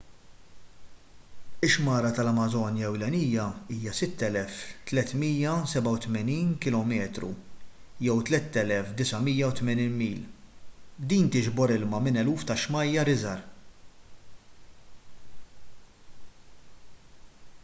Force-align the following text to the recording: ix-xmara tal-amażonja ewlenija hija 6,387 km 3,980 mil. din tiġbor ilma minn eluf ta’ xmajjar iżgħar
ix-xmara 1.65 2.09
tal-amażonja 2.19 2.87
ewlenija 2.91 3.43
hija 3.73 3.91
6,387 3.97 6.47
km 6.63 6.95
3,980 8.07 9.93
mil. 9.99 10.23
din 11.13 11.29
tiġbor 11.37 11.73
ilma 11.75 11.99
minn 12.07 12.21
eluf 12.23 12.47
ta’ 12.49 12.55
xmajjar 12.63 13.11
iżgħar 13.15 13.43